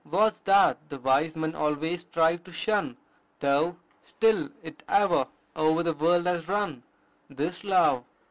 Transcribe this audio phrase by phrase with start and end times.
[0.03, 2.97] What's that the wise man always strives to shun,
[3.37, 6.81] Though still it ever o'er the world has run?
[7.31, 8.03] 'Tis love."